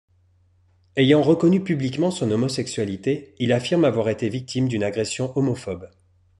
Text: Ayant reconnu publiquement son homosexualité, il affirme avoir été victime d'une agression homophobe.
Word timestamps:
Ayant 0.95 1.21
reconnu 1.21 1.63
publiquement 1.63 2.09
son 2.09 2.31
homosexualité, 2.31 3.35
il 3.37 3.53
affirme 3.53 3.85
avoir 3.85 4.09
été 4.09 4.29
victime 4.29 4.67
d'une 4.67 4.83
agression 4.83 5.31
homophobe. 5.37 5.91